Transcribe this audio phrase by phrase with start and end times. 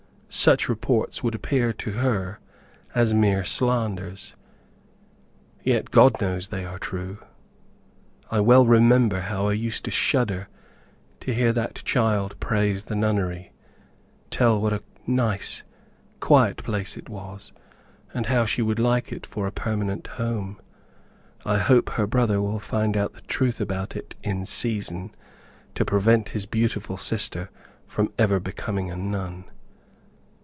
[0.33, 2.39] Such reports would appear to her
[2.95, 4.33] as mere slanders,
[5.61, 7.19] yet God knows they are true.
[8.31, 10.47] I well remember how I used to shudder
[11.19, 13.51] to hear that child praise the nunnery,
[14.29, 15.63] tell what a nice,
[16.21, 17.51] quiet place it was,
[18.13, 20.61] and how she would like it for a permanent home.
[21.43, 25.13] I hope her brother will find out the truth about it in season
[25.75, 27.49] to prevent his beautiful sister
[27.85, 29.43] from ever becoming a nun.